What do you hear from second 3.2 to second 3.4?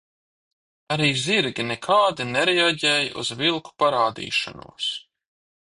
uz